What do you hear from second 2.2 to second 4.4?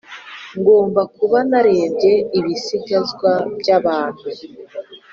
ibisigazwa byabantu,